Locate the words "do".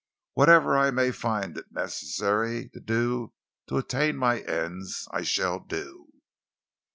2.79-3.33, 5.59-6.07